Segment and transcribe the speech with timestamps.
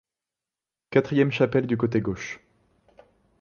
[0.89, 2.39] Quatrième chapelle du côté gauche.